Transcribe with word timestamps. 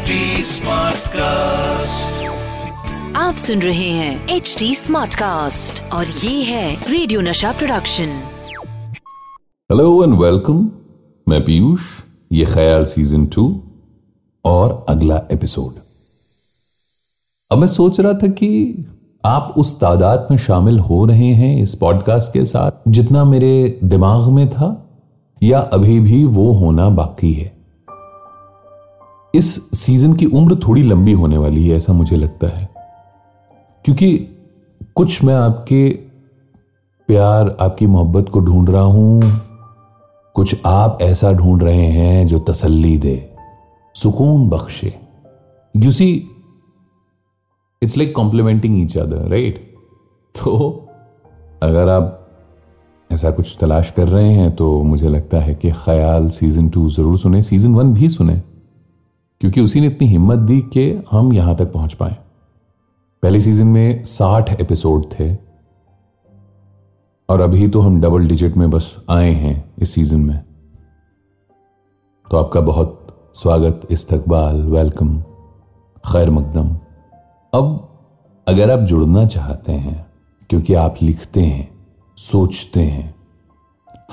HD 0.00 0.68
cast 1.08 2.26
आप 3.16 3.36
सुन 3.36 3.62
रहे 3.62 3.90
हैं 3.90 4.28
एच 4.28 4.56
डी 4.58 4.74
स्मार्ट 4.74 5.14
कास्ट 5.14 5.92
और 5.92 6.06
ये 6.06 6.42
है 6.42 6.74
रेडियो 6.74 7.20
नशा 7.20 7.52
प्रोडक्शन 7.52 8.04
हेलो 9.72 10.04
एंड 10.04 10.14
वेलकम 10.14 10.70
मैं 11.28 11.44
पीयूष 11.44 11.80
ये 12.32 12.44
ख्याल 12.44 12.84
सीज़न 12.84 13.26
टू 13.26 13.62
और 14.44 14.86
अगला 14.88 15.22
एपिसोड 15.32 15.72
अब 17.52 17.58
मैं 17.58 17.68
सोच 17.68 18.00
रहा 18.00 18.12
था 18.12 18.26
कि 18.26 18.84
आप 19.24 19.54
उस 19.56 19.80
तादाद 19.80 20.28
में 20.30 20.38
शामिल 20.38 20.78
हो 20.78 21.04
रहे 21.04 21.34
हैं 21.34 21.62
इस 21.62 21.74
पॉडकास्ट 21.74 22.32
के 22.32 22.44
साथ 22.44 22.70
जितना 22.88 23.24
मेरे 23.24 23.80
दिमाग 23.84 24.30
में 24.30 24.50
था 24.50 25.00
या 25.42 25.60
अभी 25.60 26.00
भी 26.00 26.24
वो 26.24 26.52
होना 26.52 26.88
बाकी 26.88 27.32
है। 27.32 27.59
इस 29.34 29.78
सीज़न 29.78 30.12
की 30.12 30.26
उम्र 30.26 30.54
थोड़ी 30.56 30.82
लंबी 30.82 31.12
होने 31.12 31.36
वाली 31.38 31.68
है, 31.68 31.76
ऐसा 31.76 31.92
मुझे 31.92 32.16
लगता 32.16 32.46
है। 32.48 32.68
क्योंकि 33.84 34.16
कुछ 34.96 35.22
मैं 35.24 35.34
आपके 35.34 35.88
प्यार, 37.08 37.56
आपकी 37.60 37.86
मोहब्बत 37.86 38.28
को 38.28 38.40
ढूंढ 38.40 38.70
रहा 38.70 38.82
हूँ। 38.82 39.40
कुछ 40.36 40.56
आप 40.66 40.98
ऐसा 41.02 41.32
ढूंढ 41.32 41.62
रहे 41.62 41.86
हैं 41.86 42.26
जो 42.26 42.38
तसल्ली 42.38 42.96
दे, 42.98 43.30
सुकून 43.96 44.48
बख्शे। 44.48 44.92
You 45.74 45.90
see 45.92 46.10
it's 47.82 47.96
like 47.96 48.14
complementing 48.14 48.82
each 48.82 48.96
other 48.98 49.28
right 49.28 49.58
तो 50.34 50.56
अगर 51.62 51.88
आप 51.88 52.16
ऐसा 53.10 53.30
कुछ 53.30 53.56
तलाश 53.60 53.90
कर 53.90 54.08
रहे 54.08 54.32
हैं 54.32 54.54
तो 54.56 54.82
मुझे 54.82 55.08
लगता 55.08 55.38
है 55.38 55.54
कि 55.54 55.70
ख्याल 55.76 56.28
सीज़न 56.30 56.68
टू 56.68 56.88
ज़रूर 56.88 57.18
सुने 57.18 57.42
सीज़न 57.42 57.74
वन 57.74 57.92
भी 57.94 58.08
सुने। 58.08 58.40
क्योंकि 59.40 59.60
उसी 59.60 59.80
ने 59.80 59.86
इतनी 59.86 60.08
हिम्मत 60.08 60.38
दी 60.38 60.60
कि 60.60 61.04
हम 61.10 61.32
यहाँ 61.32 61.56
तक 61.56 61.72
पहुँच 61.72 61.94
पाए। 61.94 62.16
पहले 63.22 63.40
सीज़न 63.40 63.66
में 63.66 64.04
साठ 64.04 64.60
एपिसोड 64.60 65.04
थे। 65.12 65.34
और 67.28 67.40
अभी 67.40 67.68
तो 67.68 67.80
हम 67.80 68.00
डबल 68.00 68.26
डिजिट 68.26 68.56
में 68.56 68.70
बस 68.70 69.04
आए 69.10 69.30
हैं 69.30 69.74
इस 69.78 69.90
सीज़न 69.90 70.20
में। 70.20 70.38
तो 72.30 72.36
आपका 72.36 72.60
बहुत 72.60 72.96
स्वागत, 73.34 73.86
इस्तकबाल 73.90 74.62
वेलकम 74.62 75.20
खैर 76.04 76.30
मकदम। 76.30 76.68
अब 77.52 77.88
अगर 78.48 78.70
आप 78.70 78.78
जुड़ना 78.78 79.26
चाहते 79.26 79.72
हैं, 79.72 80.06
क्योंकि 80.50 80.74
आप 80.74 80.96
लिखते 81.02 81.42
हैं, 81.42 81.68
सोचते 82.16 82.80
हैं, 82.80 83.14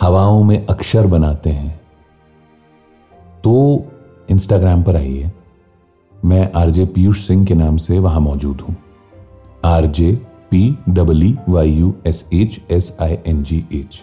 हवाओं 0.02 0.44
में 0.44 0.66
अक्षर 0.66 1.08
बनाते 1.08 1.50
हैं 1.50 1.82
तो 3.44 3.87
इंस्टाग्राम 4.30 4.84
पर 4.84 4.96
आइए। 4.96 5.32
मैं 6.16 6.52
आरजे 6.56 6.86
पीयूष 6.86 7.26
सिंह 7.28 7.46
के 7.46 7.56
नाम 7.56 7.78
से 7.78 8.00
वहाँ 8.00 8.20
मौजूद 8.22 8.62
हूँ। 8.62 8.76
RJ 9.66 10.12
P 10.52 10.78
double 10.90 11.34
Y 11.50 11.72
U 11.72 11.94
S 12.08 12.30
H 12.34 12.60
S 12.72 12.98
I 13.02 13.18
N 13.28 13.44
G 13.44 13.58
H. 13.74 14.02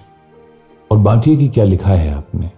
और 0.90 0.98
बांटिए 0.98 1.36
कि 1.36 1.48
क्या 1.48 1.64
लिखा 1.64 1.90
है 1.90 2.12
आपने? 2.14 2.50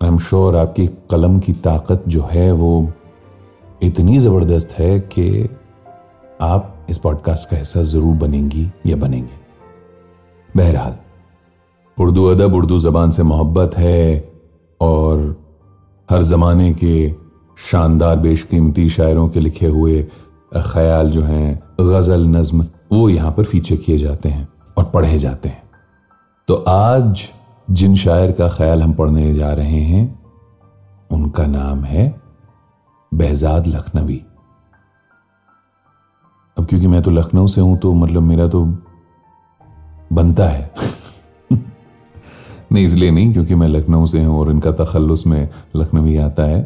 आई 0.00 0.08
एम 0.08 0.18
श्योर 0.18 0.56
आपकी 0.56 0.86
कलम 1.10 1.38
की 1.40 1.52
ताकत 1.52 2.04
जो 2.08 2.22
है 2.22 2.50
वो 2.52 2.92
इतनी 3.82 4.18
ज़बरदस्त 4.18 4.78
है 4.78 4.98
कि 5.00 5.48
आप 6.40 6.86
इस 6.90 6.98
पॉडकास्ट 6.98 7.48
का 7.48 7.56
हिस्सा 7.56 7.82
ज़रूर 7.82 8.14
बनेंगी 8.16 8.66
या 8.86 8.96
बनेंगे। 8.96 9.44
बहरहाल, 10.56 10.96
उर्दू 11.98 12.24
अदब 12.24 12.54
उर्दू 12.54 12.78
जबान 12.78 13.10
से 13.10 13.22
मोहब्बत 13.22 13.76
है 13.76 14.28
और 14.80 15.45
हर 16.10 16.22
जमाने 16.22 16.74
के 16.74 17.14
शानदार 17.58 18.16
बेशकीमती 18.16 18.90
शायरों 18.90 19.28
के 19.28 19.40
लिखे 19.40 19.66
हुए 19.66 20.02
ख्याल 20.56 21.10
जो 21.10 21.22
हैं, 21.22 21.62
गज़ल, 21.80 22.26
नज्म, 22.26 22.66
वो 22.92 23.08
यहाँ 23.08 23.32
पर 23.32 23.44
फीचर 23.44 23.76
किए 23.76 23.98
जाते 23.98 24.28
हैं 24.28 24.48
और 24.78 24.84
पढ़े 24.84 25.18
जाते 25.18 25.48
हैं। 25.48 25.62
तो 26.48 26.54
आज 26.54 27.32
जिन 27.70 27.94
शायर 27.94 28.32
का 28.32 28.48
ख्याल 28.48 28.82
हम 28.82 28.92
पढ़ने 28.92 29.34
जा 29.34 29.52
रहे 29.52 29.80
हैं, 29.80 30.24
उनका 31.10 31.46
नाम 31.46 31.84
है 31.84 32.20
behzad 33.14 33.66
लखनवी। 33.66 34.24
अब 36.58 36.66
क्योंकि 36.66 36.86
मैं 36.86 37.02
तो 37.02 37.10
लखनऊ 37.10 37.46
से 37.46 37.60
हूँ 37.60 37.78
तो 37.78 37.94
मतलब 37.94 38.22
मेरा 38.22 38.48
तो 38.48 38.64
बनता 40.12 40.44
है। 40.44 40.74
नहीं, 42.72 42.84
इसलिए 42.84 43.10
नहीं, 43.10 43.32
क्योंकि 43.32 43.54
मैं 43.54 43.68
लखनऊ 43.68 44.06
से 44.06 44.22
हूँ 44.24 44.40
और 44.40 44.50
इनका 44.50 44.72
तखल्लुस 44.72 45.26
में 45.26 45.48
लखनवी 45.76 46.16
आता 46.16 46.42
है। 46.42 46.62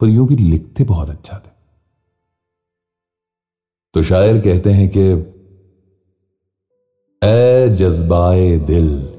पर 0.00 0.06
यूँ 0.06 0.28
भी 0.28 0.36
लिखते 0.36 0.84
बहुत 0.84 1.10
अच्छा 1.10 1.38
थे। 1.38 1.50
तो 3.94 4.02
शायर 4.02 4.40
कहते 4.40 4.70
हैं 4.70 4.88
कि 4.88 5.32
ए 7.22 7.68
जज्बाए 7.68 8.58
दिल। 8.58 9.12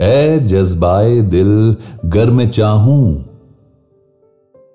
ए 0.00 0.38
जज्बाए 0.38 1.20
दिल, 1.20 1.76
गर 2.04 2.30
में 2.30 2.50
चाहूँ, 2.50 3.24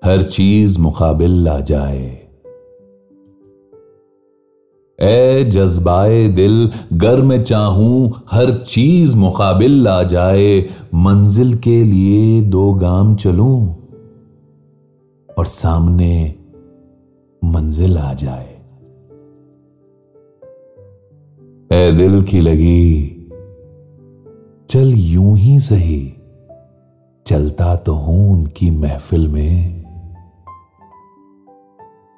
हर 0.04 0.22
चीज़ 0.22 0.78
मुकाबिल 0.78 1.30
ला 1.30 1.60
जाए। 1.60 2.27
ए 4.98 5.44
जज्बाए 5.44 6.26
दिल 6.28 6.70
गर 6.92 7.20
में 7.22 7.42
चाहूँ 7.42 8.22
हर 8.30 8.50
चीज़ 8.58 9.16
मुकाबिल 9.16 9.82
ला 9.82 10.02
जाए, 10.02 10.58
मंजिल 10.94 11.56
के 11.58 11.82
लिए 11.84 12.40
दो 12.42 12.72
गाम 12.74 13.14
चलूँ 13.16 13.76
और 15.28 15.46
सामने 15.46 16.34
मंजिल 17.42 17.96
आ 17.98 18.12
जाए। 18.14 18.48
ए 21.72 21.92
दिल 21.92 22.22
की 22.22 22.40
लगी, 22.40 23.14
चल 24.70 24.92
यूँ 24.96 25.36
ही 25.38 25.58
सही, 25.60 26.02
चलता 27.26 27.74
तो 27.76 27.94
हूँ 27.94 28.30
उनकी 28.32 28.70
महफिल 28.70 29.28
में। 29.28 29.84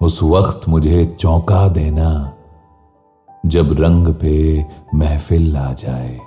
उस 0.01 0.23
वक्त 0.23 0.69
मुझे 0.69 1.05
चौंका 1.19 1.69
देना 1.69 2.37
जब 3.51 3.77
रंग 3.81 4.07
पे 4.07 4.65
महफिल 4.95 5.57
आ 5.57 5.73
जाए। 5.73 6.19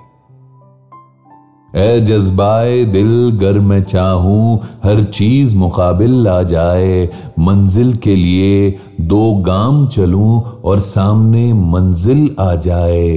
ए 1.76 2.00
जज्बाए 2.00 2.86
दिल 2.86 3.38
गर 3.42 3.60
मैं 3.60 3.84
चाहूँ, 3.84 4.60
हर 4.84 5.04
चीज़ 5.04 5.56
मुकाबिल 5.56 6.28
आ 6.28 6.44
जाए। 6.44 7.10
मंजिल 7.40 7.94
के 7.96 8.16
लिए 8.16 8.80
दो 9.02 9.34
गाम 9.34 9.88
चलूँ 9.88 10.42
और 10.42 10.80
सामने 10.80 11.54
मंजिल 11.54 12.36
आ 12.40 12.56
जाए। 12.56 13.08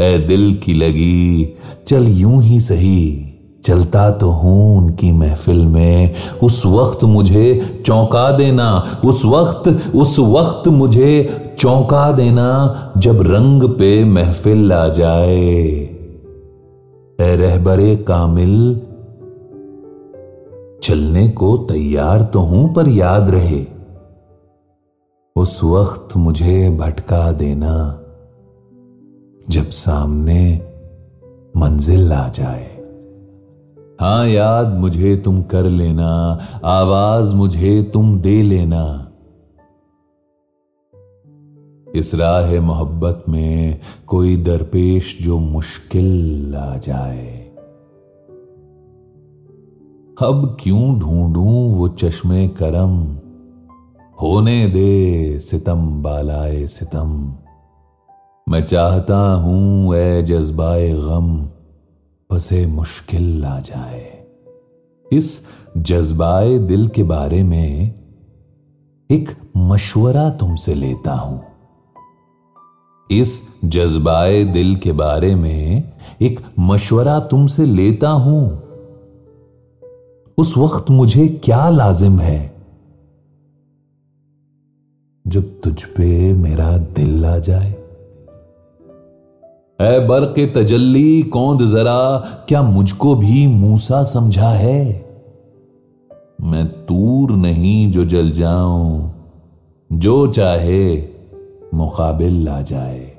ए 0.00 0.18
दिल 0.28 0.54
की 0.56 0.74
लगी, 0.74 1.54
चल 1.86 2.06
यूँ 2.08 2.42
ही 2.42 2.60
सही। 2.60 3.35
चलता 3.66 4.10
तो 4.10 4.30
हूँ 4.30 4.76
उनकी 4.78 5.10
महफिल 5.12 5.66
में। 5.66 6.14
उस 6.42 6.62
वक्त 6.66 7.04
मुझे 7.04 7.82
चौंका 7.86 8.30
देना, 8.30 8.68
उस 9.04 9.24
वक्त 9.24 9.68
उस 9.94 10.18
वक्त 10.18 10.68
मुझे 10.68 11.10
चौंका 11.58 12.10
देना 12.12 12.92
जब 12.96 13.20
रंग 13.22 13.62
पे 13.70 14.04
महफिल 14.04 14.72
आ 14.72 14.88
जाए। 14.88 15.88
रहबरे 17.18 17.96
कामिल, 17.96 18.54
चलने 20.82 21.28
को 21.28 21.56
तैयार 21.56 22.22
तो 22.22 22.40
हूँ 22.40 22.74
पर 22.74 22.88
याद 22.88 23.30
रहे। 23.30 23.64
उस 25.36 25.60
वक्त 25.64 26.16
मुझे 26.16 26.70
भटका 26.70 27.32
देना 27.32 27.74
जब 29.50 29.68
सामने 29.70 30.62
मंजिल 31.56 32.12
आ 32.12 32.28
जाए। 32.28 32.75
हाँ 34.00 34.28
याद 34.28 34.78
मुझे 34.78 35.16
तुम 35.16 35.42
कर 35.42 35.64
लेना, 35.64 36.38
आवाज़ 36.64 37.34
मुझे 37.34 37.82
तुम 37.82 38.20
दे 38.20 38.42
लेना। 38.42 39.12
इस 41.94 42.14
राह 42.14 42.60
मोहब्बत 42.60 43.24
में 43.28 43.80
कोई 44.06 44.36
दरपेश 44.36 45.18
जो 45.22 45.38
मुश्किल 45.38 46.54
आ 46.54 46.76
जाए। 46.76 47.46
अब 50.22 50.56
क्यों 50.60 50.98
ढूंढूं 50.98 51.74
वो 51.74 51.88
चश्मे 51.88 52.48
करम? 52.48 53.16
होने 54.22 54.66
दे 54.66 55.40
सितम, 55.40 56.02
बालाए 56.02 56.66
सितम। 56.66 57.34
मैं 58.48 58.64
चाहता 58.64 59.34
हूँ 59.34 59.94
ए 59.94 60.22
जज्बाए 60.22 60.92
गम। 60.92 61.48
बसे 62.32 62.66
मुश्किल 62.66 63.44
आ 63.44 63.60
जाए। 63.60 64.26
इस 65.12 65.46
जज्बाए 65.76 66.58
दिल 66.58 66.88
के 66.88 67.02
बारे 67.02 67.42
में 67.42 67.94
एक 69.10 69.30
मशवरा 69.56 70.30
तुमसे 70.30 70.74
लेता 70.74 71.12
हूँ। 71.12 71.44
इस 73.10 73.60
जज्बाए 73.64 74.44
दिल 74.44 74.76
के 74.76 74.92
बारे 74.92 75.34
में 75.34 75.92
एक 76.22 76.40
मशवरा 76.58 77.20
तुमसे 77.20 77.64
लेता 77.64 78.08
हूँ। 78.08 78.62
उस 80.38 80.56
वक्त 80.56 80.90
मुझे 80.90 81.28
क्या 81.28 81.68
लाजिम 81.68 82.18
है? 82.18 82.56
जब 85.26 85.60
तुझ 85.60 85.84
पे 85.84 86.32
मेरा 86.32 86.78
दिल 86.78 87.26
आ 87.26 87.38
जाए। 87.38 87.75
ए 89.80 89.98
बर्क 89.98 90.52
तजल्ली, 90.56 91.22
कौंद 91.22 91.62
जरा, 91.62 92.18
क्या 92.48 92.62
मुझको 92.62 93.14
भी 93.14 93.46
मूसा 93.46 94.04
समझा 94.04 94.48
है? 94.48 95.06
मैं 96.40 96.66
तूर 96.66 97.30
नहीं 97.30 97.90
जो 97.90 98.04
जल 98.04 98.30
जाऊँ, 98.30 99.14
जो 99.92 100.26
चाहे 100.26 101.08
मुकाबिल 101.74 102.44
ला 102.44 102.62
जाए। 102.62 103.12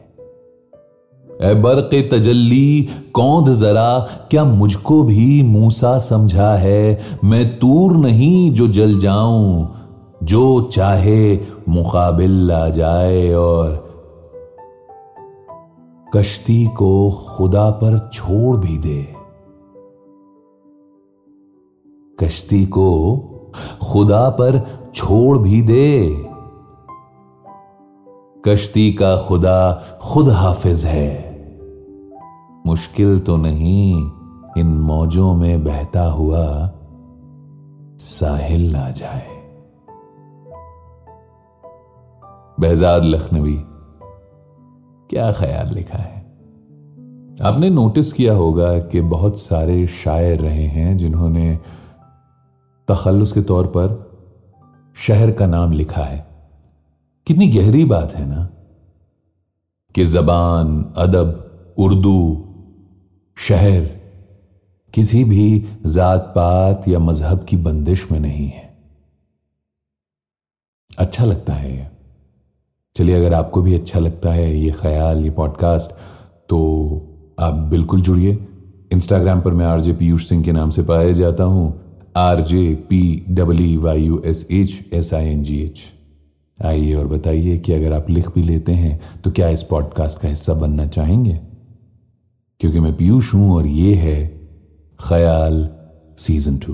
ए 1.42 1.54
बर्क 1.54 2.10
तजल्ली, 2.14 2.90
कौंद 3.14 3.54
जरा, 3.54 4.00
क्या 4.32 4.46
मुझको 4.46 5.04
भी 5.04 5.44
मूसा 5.44 6.00
समझा 6.00 6.56
है? 6.56 7.00
मैं 7.24 7.60
तूर 7.60 7.98
नहीं 7.98 8.52
जो 8.52 8.68
जल 8.68 9.00
जाऊँ, 9.00 9.76
जो 10.24 10.62
चाहे 10.62 11.40
मुकाबिल 11.70 12.32
ला 12.32 12.70
जाए 12.70 13.34
और 13.34 13.87
कश्ती 16.18 16.68
को 16.68 17.12
खुदा 17.12 17.70
पर 17.70 18.10
छोड़ 18.14 18.58
भी 18.58 18.78
दे। 18.78 19.14
कश्ती 22.20 22.66
को 22.66 23.18
खुदा 23.92 24.30
पर 24.30 24.68
छोड़ 24.96 25.38
भी 25.38 25.62
दे। 25.62 26.26
कश्ती 28.46 28.94
का 28.94 29.18
खुदा 29.18 29.84
खुद 30.02 30.30
हाफिज 30.30 30.86
है। 30.86 31.38
मुश्किल 32.66 33.20
तो 33.20 33.38
नहीं, 33.38 34.12
इन 34.58 34.68
मौजों 34.68 35.36
में 35.36 35.64
बहता 35.64 36.04
हुआ 36.04 36.72
साहिल 37.98 38.76
आ 38.76 38.90
जाए। 38.90 39.28
बेहजाद 42.60 43.04
लखनवी 43.04 43.64
क्या 45.10 45.34
ख्याल 45.34 45.74
लिखा 45.74 45.98
है? 45.98 46.18
आपने 47.42 47.70
नोटिस 47.70 48.14
किया 48.14 48.34
होगा 48.34 48.80
कि 48.80 49.02
बहुत 49.02 49.40
सारे 49.40 49.88
शायर 49.88 50.40
रहे 50.40 50.68
हैं 50.68 50.98
जिन्होंने 50.98 51.60
तखल्लुस 52.88 53.32
के 53.32 53.42
तौर 53.42 53.68
पर 53.68 54.08
शहर 54.96 55.32
का 55.32 55.48
नाम 55.48 55.72
लिखा 55.72 56.04
है। 56.04 56.28
कितनी 57.28 57.48
गहरी 57.48 57.86
बात 57.86 58.14
है 58.14 58.26
ना? 58.26 58.50
कि 59.96 60.06
जबान, 60.06 60.94
अदब, 60.98 61.44
उर्दू, 61.78 62.46
शहर 63.38 63.82
किसी 64.94 65.24
भी 65.24 65.66
जात 65.86 66.34
पात 66.36 66.88
या 66.88 67.00
मज़हब 67.00 67.44
की 67.44 67.58
बंदिश 67.58 68.12
में 68.12 68.20
नहीं 68.20 68.48
है। 68.48 68.78
अच्छा 70.98 71.26
लगता 71.26 71.54
है 71.54 71.78
ये। 71.78 71.97
चलिए, 72.98 73.16
अगर 73.16 73.34
आपको 73.34 73.62
भी 73.62 73.74
अच्छा 73.76 74.00
लगता 74.00 74.32
है 74.32 74.58
ये 74.60 74.72
ख्याल, 74.72 75.24
ये 75.24 75.30
पॉडकास्ट 75.30 75.92
तो 76.50 76.60
आप 77.40 77.54
बिल्कुल 77.72 78.02
जुड़िए। 78.02 78.38
इंस्टाग्राम 78.92 79.42
पर 79.42 79.54
मैं 79.54 79.66
आरजे 79.66 79.94
पीयूष 79.94 80.28
सिंह 80.30 80.44
के 80.44 80.52
नाम 80.52 80.70
से 80.70 80.84
पाया 80.84 81.12
जाता 81.12 81.44
हूँ। 81.44 81.66
R 82.18 82.42
J 82.42 82.64
P 82.90 83.26
W 83.30 83.82
Y 83.82 84.04
U 84.04 84.22
S 84.26 84.48
H 84.52 84.90
S 84.94 85.14
I 85.14 85.26
N 85.26 85.44
G 85.44 85.62
H 85.62 85.82
आइए 86.60 86.94
और 86.94 87.08
बताइए 87.08 87.58
कि 87.58 87.74
अगर 87.74 87.94
आप 87.94 88.10
लिख 88.10 88.30
भी 88.36 88.44
लेते 88.44 88.72
हैं 88.72 89.00
तो 89.24 89.32
क्या 89.32 89.50
इस 89.50 89.64
पॉडकास्ट 89.64 90.20
का 90.20 90.30
हिस्सा 90.30 90.54
बनना 90.54 90.88
चाहेंगे? 90.88 91.40
क्योंकि 92.62 92.80
मैं 92.80 92.96
पीयूष 92.98 93.34
हूँ 93.34 93.52
और 93.56 93.68
ये 93.68 93.94
है 93.96 94.28
ख्याल 95.00 95.68
सीज़न 96.18 96.58
टू 96.58 96.74